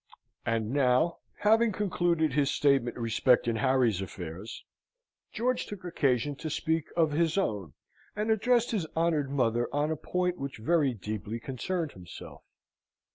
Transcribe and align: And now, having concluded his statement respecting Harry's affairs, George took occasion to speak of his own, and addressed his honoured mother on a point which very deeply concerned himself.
And 0.47 0.71
now, 0.71 1.19
having 1.41 1.71
concluded 1.71 2.33
his 2.33 2.49
statement 2.49 2.97
respecting 2.97 3.57
Harry's 3.57 4.01
affairs, 4.01 4.65
George 5.31 5.67
took 5.67 5.83
occasion 5.85 6.35
to 6.37 6.49
speak 6.49 6.85
of 6.97 7.11
his 7.11 7.37
own, 7.37 7.73
and 8.15 8.31
addressed 8.31 8.71
his 8.71 8.87
honoured 8.97 9.29
mother 9.29 9.69
on 9.71 9.91
a 9.91 9.95
point 9.95 10.39
which 10.39 10.57
very 10.57 10.95
deeply 10.95 11.39
concerned 11.39 11.91
himself. 11.91 12.41